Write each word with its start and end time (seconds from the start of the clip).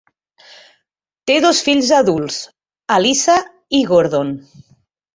Té 1.31 1.35
dos 1.45 1.61
fills 1.69 1.93
adults, 1.99 2.41
Alissa 2.99 3.39
i 3.83 3.87
Gordon. 3.95 4.39